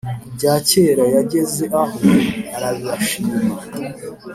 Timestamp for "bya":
0.35-0.53